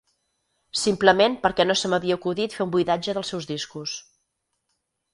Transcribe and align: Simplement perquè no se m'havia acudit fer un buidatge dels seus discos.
Simplement 0.83 1.35
perquè 1.43 1.67
no 1.69 1.77
se 1.83 1.93
m'havia 1.93 2.19
acudit 2.21 2.57
fer 2.57 2.67
un 2.69 2.75
buidatge 2.79 3.19
dels 3.19 3.33
seus 3.35 3.53
discos. 3.55 3.99